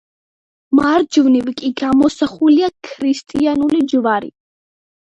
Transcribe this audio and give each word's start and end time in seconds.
მარჯვნივ 0.79 1.51
კი 1.61 1.71
გამოსახულია 1.83 2.73
ქრისტიანული 2.91 3.87
ჯვარი. 3.97 4.37